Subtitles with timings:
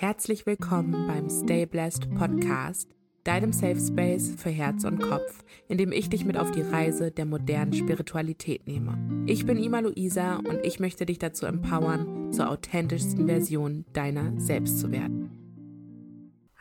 [0.00, 2.88] Herzlich willkommen beim Stay Blessed Podcast,
[3.24, 7.10] deinem Safe Space für Herz und Kopf, in dem ich dich mit auf die Reise
[7.10, 8.96] der modernen Spiritualität nehme.
[9.26, 14.78] Ich bin Ima Luisa und ich möchte dich dazu empowern, zur authentischsten Version deiner selbst
[14.78, 15.27] zu werden.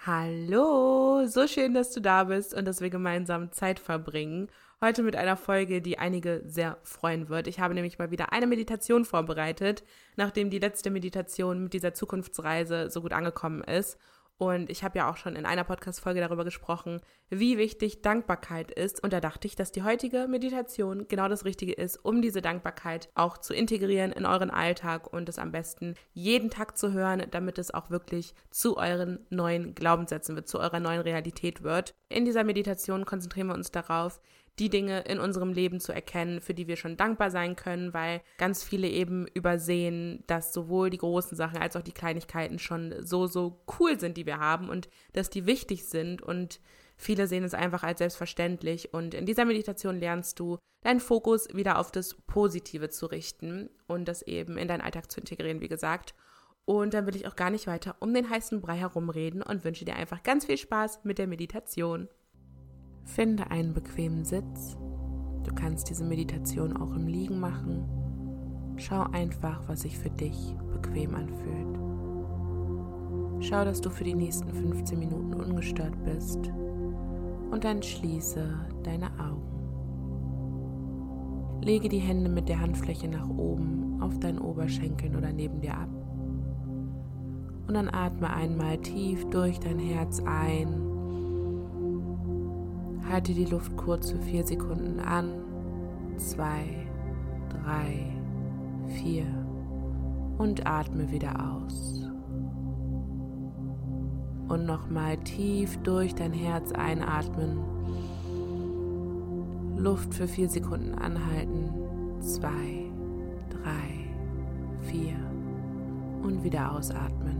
[0.07, 4.47] Hallo, so schön, dass du da bist und dass wir gemeinsam Zeit verbringen.
[4.79, 7.45] Heute mit einer Folge, die einige sehr freuen wird.
[7.47, 9.83] Ich habe nämlich mal wieder eine Meditation vorbereitet,
[10.15, 13.97] nachdem die letzte Meditation mit dieser Zukunftsreise so gut angekommen ist.
[14.39, 19.03] Und ich habe ja auch schon in einer Podcast-Folge darüber gesprochen, wie wichtig Dankbarkeit ist.
[19.03, 23.09] Und da dachte ich, dass die heutige Meditation genau das Richtige ist, um diese Dankbarkeit
[23.15, 27.57] auch zu integrieren in euren Alltag und es am besten jeden Tag zu hören, damit
[27.57, 31.95] es auch wirklich zu euren neuen Glaubenssätzen wird, zu eurer neuen Realität wird.
[32.09, 34.21] In dieser Meditation konzentrieren wir uns darauf,
[34.59, 38.21] die Dinge in unserem Leben zu erkennen, für die wir schon dankbar sein können, weil
[38.37, 43.27] ganz viele eben übersehen, dass sowohl die großen Sachen als auch die Kleinigkeiten schon so,
[43.27, 46.59] so cool sind, die wir haben und dass die wichtig sind und
[46.95, 51.77] viele sehen es einfach als selbstverständlich und in dieser Meditation lernst du deinen Fokus wieder
[51.79, 56.13] auf das Positive zu richten und das eben in deinen Alltag zu integrieren, wie gesagt.
[56.65, 59.85] Und dann will ich auch gar nicht weiter um den heißen Brei herumreden und wünsche
[59.85, 62.09] dir einfach ganz viel Spaß mit der Meditation.
[63.07, 64.77] Finde einen bequemen Sitz.
[65.43, 67.85] Du kannst diese Meditation auch im Liegen machen.
[68.75, 71.79] Schau einfach, was sich für dich bequem anfühlt.
[73.39, 76.51] Schau, dass du für die nächsten 15 Minuten ungestört bist
[77.49, 78.45] und dann schließe
[78.83, 79.41] deine Augen.
[81.63, 85.89] Lege die Hände mit der Handfläche nach oben auf deinen Oberschenkeln oder neben dir ab.
[87.67, 90.86] Und dann atme einmal tief durch dein Herz ein
[93.09, 95.29] Halte die Luft kurz für vier Sekunden an.
[96.17, 96.87] Zwei,
[97.49, 98.11] drei,
[98.87, 99.25] vier.
[100.37, 102.03] Und atme wieder aus.
[104.49, 107.59] Und nochmal tief durch dein Herz einatmen.
[109.77, 111.69] Luft für vier Sekunden anhalten.
[112.19, 112.91] Zwei,
[113.49, 114.09] drei,
[114.89, 115.15] vier.
[116.23, 117.37] Und wieder ausatmen.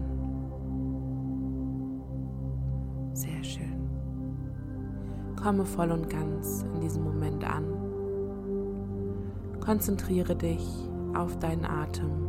[3.14, 3.77] Sehr schön.
[5.48, 7.64] Komme voll und ganz in diesem Moment an.
[9.62, 10.68] Konzentriere dich
[11.16, 12.28] auf deinen Atem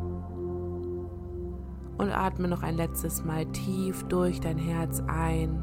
[1.99, 5.61] und atme noch ein letztes Mal tief durch dein Herz ein.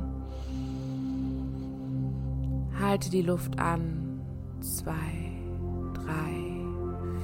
[2.77, 4.19] Halte die Luft an.
[4.59, 5.31] Zwei,
[5.93, 6.61] drei,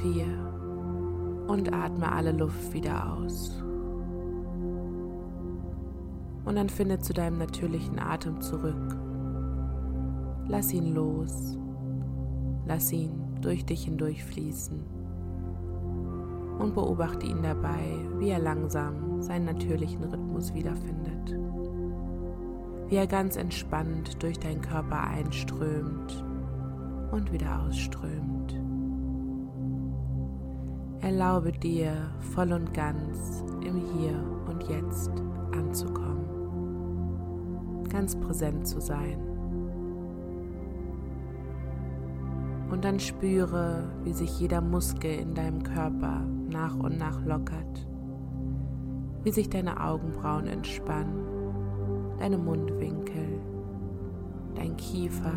[0.02, 0.28] vier.
[1.48, 3.62] Und atme alle Luft wieder aus.
[6.46, 9.11] Und dann finde zu deinem natürlichen Atem zurück.
[10.52, 11.58] Lass ihn los.
[12.66, 14.84] Lass ihn durch dich hindurch fließen.
[16.60, 21.40] Und beobachte ihn dabei, wie er langsam seinen natürlichen Rhythmus wiederfindet.
[22.90, 26.26] Wie er ganz entspannt durch deinen Körper einströmt
[27.14, 28.60] und wieder ausströmt.
[31.00, 31.94] Erlaube dir
[32.36, 35.12] voll und ganz im Hier und Jetzt
[35.54, 36.26] anzukommen,
[37.90, 39.31] ganz präsent zu sein.
[42.72, 47.86] Und dann spüre, wie sich jeder Muskel in deinem Körper nach und nach lockert,
[49.24, 53.42] wie sich deine Augenbrauen entspannen, deine Mundwinkel,
[54.56, 55.34] dein Kiefer,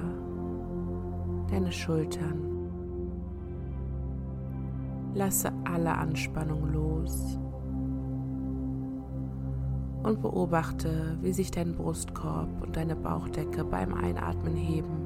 [1.51, 2.71] deine Schultern.
[5.15, 7.37] Lasse alle Anspannung los.
[10.05, 15.04] Und beobachte, wie sich dein Brustkorb und deine Bauchdecke beim Einatmen heben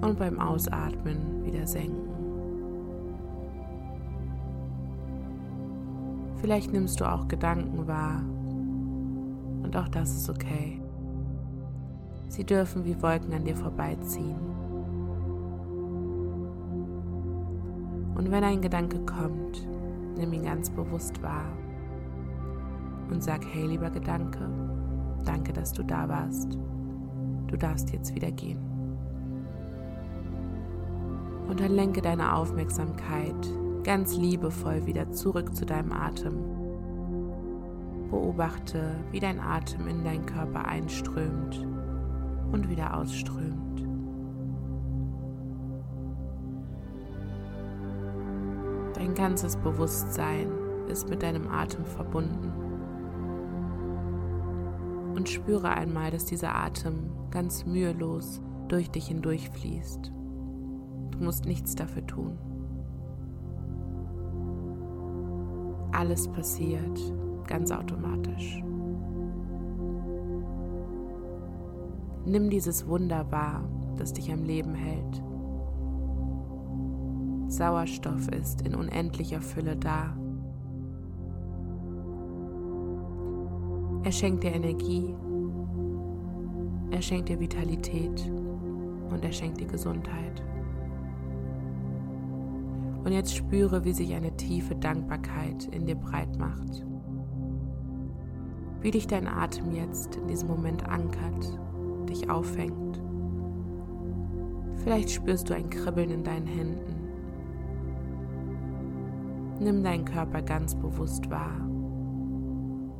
[0.00, 2.10] und beim Ausatmen wieder senken.
[6.40, 8.22] Vielleicht nimmst du auch Gedanken wahr
[9.62, 10.80] und auch das ist okay.
[12.28, 14.38] Sie dürfen wie Wolken an dir vorbeiziehen.
[18.14, 19.66] Und wenn ein Gedanke kommt,
[20.16, 21.50] nimm ihn ganz bewusst wahr
[23.10, 24.48] und sag, hey lieber Gedanke,
[25.24, 26.56] danke, dass du da warst.
[27.48, 28.69] Du darfst jetzt wieder gehen.
[31.50, 33.34] Und dann lenke deine Aufmerksamkeit
[33.82, 36.36] ganz liebevoll wieder zurück zu deinem Atem.
[38.08, 41.66] Beobachte, wie dein Atem in deinen Körper einströmt
[42.52, 43.84] und wieder ausströmt.
[48.94, 50.52] Dein ganzes Bewusstsein
[50.86, 52.52] ist mit deinem Atem verbunden.
[55.16, 59.50] Und spüre einmal, dass dieser Atem ganz mühelos durch dich hindurch
[61.20, 62.38] Du musst nichts dafür tun.
[65.92, 66.98] Alles passiert
[67.46, 68.64] ganz automatisch.
[72.24, 75.22] Nimm dieses Wunder wahr, das dich am Leben hält.
[77.48, 80.16] Sauerstoff ist in unendlicher Fülle da.
[84.04, 85.14] Er schenkt dir Energie,
[86.90, 88.26] er schenkt dir Vitalität
[89.10, 90.42] und er schenkt dir Gesundheit.
[93.04, 96.84] Und jetzt spüre, wie sich eine tiefe Dankbarkeit in dir breit macht.
[98.80, 101.58] Wie dich dein Atem jetzt in diesem Moment ankert,
[102.08, 103.00] dich auffängt.
[104.76, 106.96] Vielleicht spürst du ein Kribbeln in deinen Händen.
[109.60, 111.60] Nimm deinen Körper ganz bewusst wahr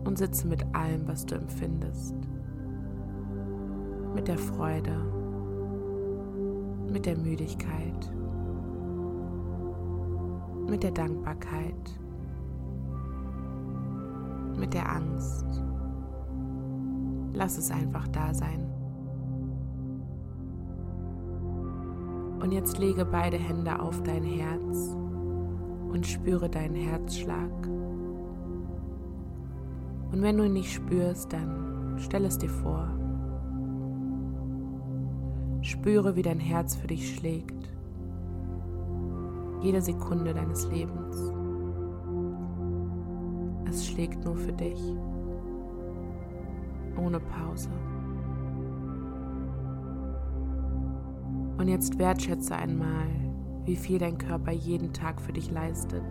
[0.05, 2.15] und sitze mit allem, was du empfindest.
[4.15, 4.97] Mit der Freude,
[6.91, 8.13] mit der Müdigkeit,
[10.71, 11.99] mit der Dankbarkeit,
[14.57, 15.47] mit der Angst.
[17.33, 18.67] Lass es einfach da sein.
[22.41, 24.97] Und jetzt lege beide Hände auf dein Herz
[25.91, 27.51] und spüre deinen Herzschlag.
[30.13, 32.89] Und wenn du ihn nicht spürst, dann stell es dir vor.
[35.63, 37.71] Spüre, wie dein Herz für dich schlägt
[39.61, 41.33] jede Sekunde deines Lebens.
[43.69, 44.81] Es schlägt nur für dich,
[46.97, 47.71] ohne Pause.
[51.59, 53.07] Und jetzt wertschätze einmal,
[53.65, 56.03] wie viel dein Körper jeden Tag für dich leistet.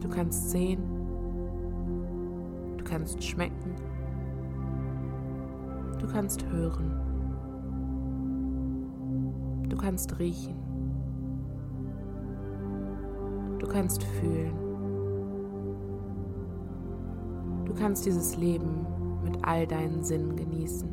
[0.00, 0.82] Du kannst sehen,
[2.76, 3.76] du kannst schmecken,
[6.00, 7.09] du kannst hören.
[9.70, 10.56] Du kannst riechen.
[13.58, 14.52] Du kannst fühlen.
[17.64, 18.84] Du kannst dieses Leben
[19.24, 20.88] mit all deinen Sinnen genießen.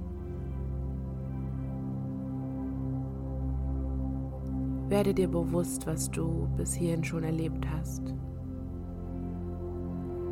[4.89, 8.13] Werde dir bewusst, was du bis hierhin schon erlebt hast.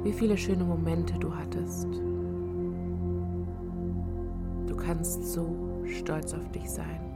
[0.04, 1.88] Wie viele schöne Momente du hattest.
[4.68, 7.15] Du kannst so stolz auf dich sein.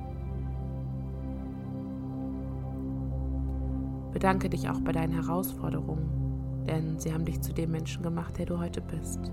[4.11, 8.45] Bedanke dich auch bei deinen Herausforderungen, denn sie haben dich zu dem Menschen gemacht, der
[8.45, 9.31] du heute bist.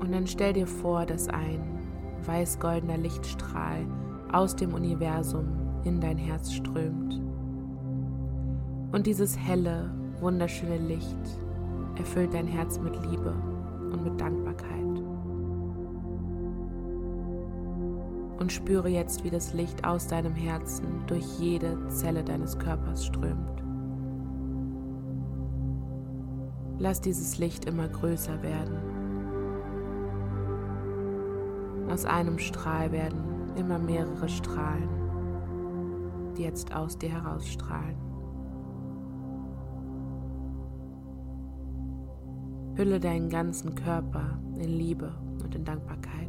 [0.00, 1.60] Und dann stell dir vor, dass ein
[2.26, 3.86] weiß-goldener Lichtstrahl
[4.32, 5.46] aus dem Universum
[5.84, 7.20] in dein Herz strömt.
[8.92, 11.16] Und dieses helle, wunderschöne Licht
[11.96, 13.34] erfüllt dein Herz mit Liebe
[13.90, 14.91] und mit Dankbarkeit.
[18.42, 23.62] Und spüre jetzt, wie das Licht aus deinem Herzen durch jede Zelle deines Körpers strömt.
[26.80, 28.78] Lass dieses Licht immer größer werden.
[31.88, 34.88] Aus einem Strahl werden immer mehrere Strahlen,
[36.36, 37.94] die jetzt aus dir herausstrahlen.
[42.74, 45.14] Hülle deinen ganzen Körper in Liebe
[45.44, 46.21] und in Dankbarkeit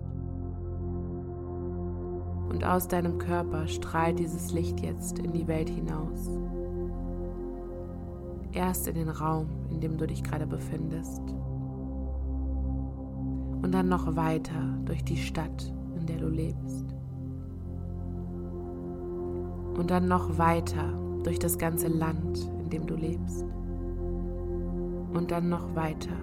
[2.50, 6.30] und aus deinem Körper strahlt dieses Licht jetzt in die Welt hinaus.
[8.52, 11.21] Erst in den Raum, in dem du dich gerade befindest.
[13.62, 16.85] Und dann noch weiter durch die Stadt, in der du lebst.
[19.76, 23.45] Und dann noch weiter durch das ganze Land, in dem du lebst.
[25.14, 26.16] Und dann noch weiter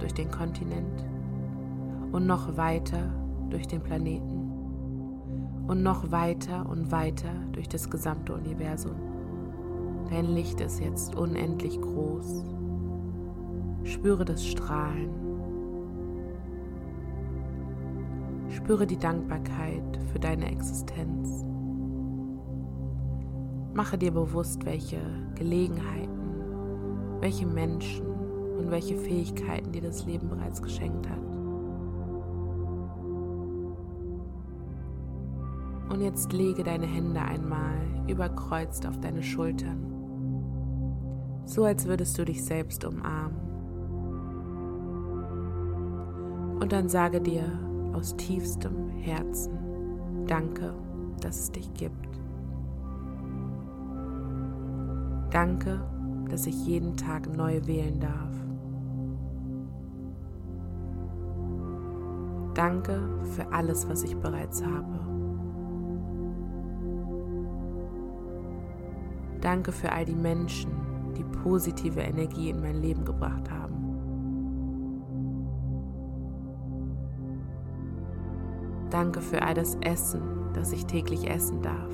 [0.00, 1.04] durch den Kontinent.
[2.10, 3.12] Und noch weiter
[3.50, 4.43] durch den Planeten
[5.66, 8.96] und noch weiter und weiter durch das gesamte Universum.
[10.10, 12.44] Dein Licht ist jetzt unendlich groß.
[13.84, 15.10] Spüre das Strahlen.
[18.50, 21.44] Spüre die Dankbarkeit für deine Existenz.
[23.72, 25.00] Mache dir bewusst, welche
[25.34, 31.23] Gelegenheiten, welche Menschen und welche Fähigkeiten dir das Leben bereits geschenkt hat.
[35.94, 37.76] Und jetzt lege deine Hände einmal
[38.08, 39.92] überkreuzt auf deine Schultern,
[41.44, 43.38] so als würdest du dich selbst umarmen.
[46.58, 47.44] Und dann sage dir
[47.92, 49.56] aus tiefstem Herzen,
[50.26, 50.74] danke,
[51.20, 52.08] dass es dich gibt.
[55.30, 55.80] Danke,
[56.28, 58.32] dass ich jeden Tag neu wählen darf.
[62.54, 63.00] Danke
[63.36, 65.13] für alles, was ich bereits habe.
[69.44, 70.70] Danke für all die Menschen,
[71.18, 73.74] die positive Energie in mein Leben gebracht haben.
[78.88, 80.22] Danke für all das Essen,
[80.54, 81.92] das ich täglich essen darf.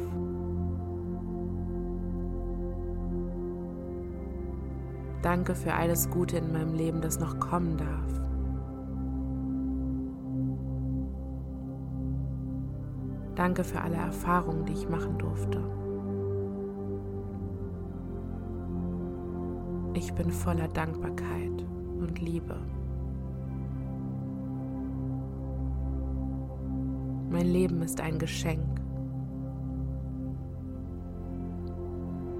[5.20, 8.20] Danke für alles Gute in meinem Leben, das noch kommen darf.
[13.34, 15.79] Danke für alle Erfahrungen, die ich machen durfte.
[19.94, 21.64] Ich bin voller Dankbarkeit
[21.98, 22.56] und Liebe.
[27.30, 28.80] Mein Leben ist ein Geschenk.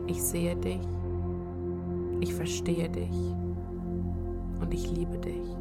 [0.07, 0.81] Ich sehe dich
[2.21, 3.35] ich verstehe dich
[4.61, 5.57] und ich liebe dich.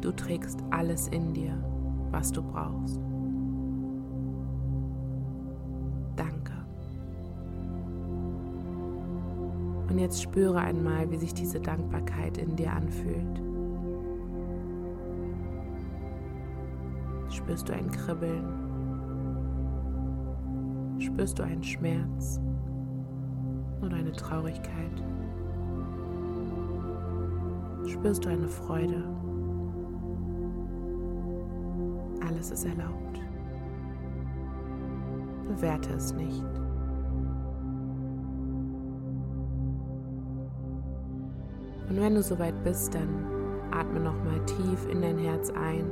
[0.00, 1.56] Du trägst alles in dir,
[2.10, 3.00] was du brauchst.
[9.96, 13.40] Und jetzt spüre einmal, wie sich diese Dankbarkeit in dir anfühlt.
[17.32, 18.44] Spürst du ein Kribbeln?
[21.00, 22.38] Spürst du einen Schmerz?
[23.80, 25.02] oder eine Traurigkeit?
[27.86, 29.02] Spürst du eine Freude?
[32.28, 33.20] Alles ist erlaubt.
[35.48, 36.65] Bewerte es nicht.
[41.96, 43.24] Und wenn du soweit bist, dann
[43.70, 45.86] atme nochmal tief in dein Herz ein.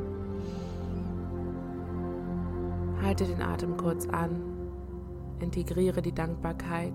[3.02, 4.42] Halte den Atem kurz an.
[5.40, 6.92] Integriere die Dankbarkeit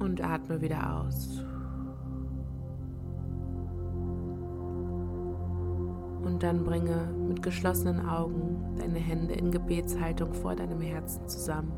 [0.00, 1.44] und atme wieder aus.
[6.24, 11.70] Und dann bringe mit geschlossenen Augen deine Hände in Gebetshaltung vor deinem Herzen zusammen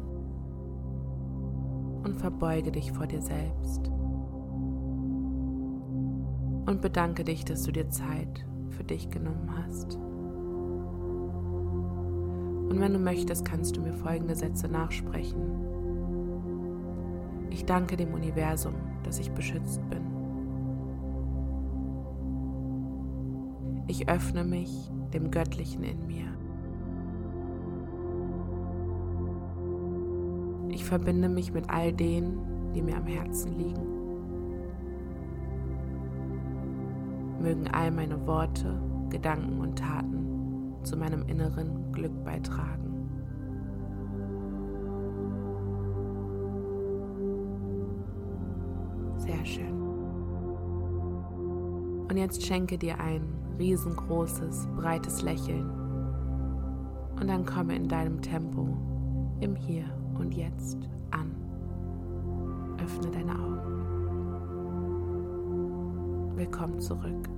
[2.03, 3.92] und verbeuge dich vor dir selbst.
[6.67, 9.97] Und bedanke dich, dass du dir Zeit für dich genommen hast.
[12.73, 15.43] Und wenn du möchtest, kannst du mir folgende Sätze nachsprechen.
[17.51, 20.01] Ich danke dem Universum, dass ich beschützt bin.
[23.89, 26.25] Ich öffne mich dem Göttlichen in mir.
[30.71, 33.92] Ich verbinde mich mit all denen, die mir am Herzen liegen.
[37.43, 38.81] Mögen all meine Worte,
[39.11, 43.09] Gedanken und Taten zu meinem inneren Glück beitragen.
[49.17, 49.83] Sehr schön.
[52.09, 53.23] Und jetzt schenke dir ein
[53.59, 55.69] riesengroßes, breites Lächeln.
[57.21, 58.69] Und dann komme in deinem Tempo
[59.41, 59.85] im Hier
[60.17, 60.79] und Jetzt
[61.11, 61.33] an.
[62.79, 63.72] Öffne deine Augen.
[66.35, 67.29] Willkommen zurück.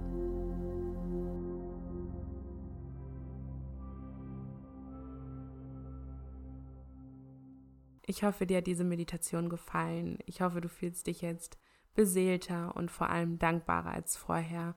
[8.07, 10.19] Ich hoffe, dir hat diese Meditation gefallen.
[10.27, 11.59] Ich hoffe, du fühlst dich jetzt
[11.95, 14.77] beseelter und vor allem dankbarer als vorher.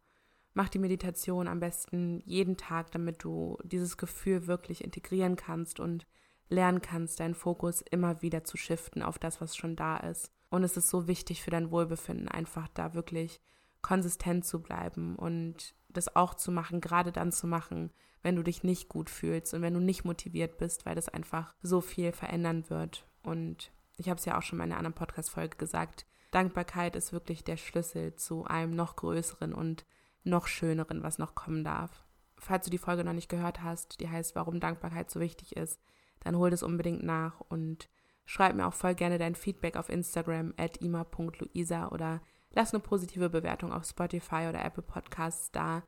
[0.55, 6.07] Mach die Meditation am besten jeden Tag, damit du dieses Gefühl wirklich integrieren kannst und
[6.49, 10.31] lernen kannst, deinen Fokus immer wieder zu shiften auf das, was schon da ist.
[10.49, 13.39] Und es ist so wichtig für dein Wohlbefinden, einfach da wirklich
[13.87, 17.89] konsistent zu bleiben und das auch zu machen, gerade dann zu machen,
[18.21, 21.53] wenn du dich nicht gut fühlst und wenn du nicht motiviert bist, weil das einfach
[21.61, 23.07] so viel verändern wird.
[23.23, 27.45] Und ich habe es ja auch schon in einer anderen Podcast-Folge gesagt, Dankbarkeit ist wirklich
[27.45, 29.85] der Schlüssel zu einem noch größeren und
[30.25, 32.03] noch schöneren, was noch kommen darf.
[32.37, 35.79] Falls du die Folge noch nicht gehört hast, die heißt, warum Dankbarkeit so wichtig ist,
[36.19, 37.87] dann hol das unbedingt nach und
[38.25, 42.19] schreib mir auch voll gerne dein Feedback auf Instagram at ima.luisa oder
[42.51, 45.83] lass eine positive Bewertung auf Spotify oder Apple Podcasts da.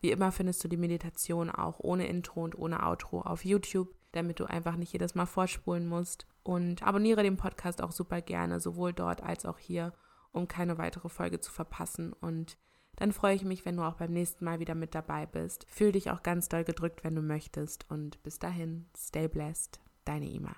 [0.00, 4.40] Wie immer findest du die Meditation auch ohne Intro und ohne Outro auf YouTube, damit
[4.40, 6.26] du einfach nicht jedes Mal vorspulen musst.
[6.42, 9.92] Und abonniere den Podcast auch super gerne, sowohl dort als auch hier,
[10.32, 12.12] um keine weitere Folge zu verpassen.
[12.14, 12.56] Und
[12.96, 15.66] dann freue ich mich, wenn du auch beim nächsten Mal wieder mit dabei bist.
[15.68, 17.90] Fühl dich auch ganz doll gedrückt, wenn du möchtest.
[17.90, 20.56] Und bis dahin, stay blessed, deine Ima.